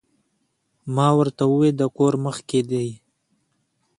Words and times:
ما 0.95 1.07
ورته 1.17 1.43
ووې 1.49 1.69
د 1.79 1.81
کور 1.97 2.13
مخ 2.23 2.37
کښې 2.49 2.61
دې 2.69 2.87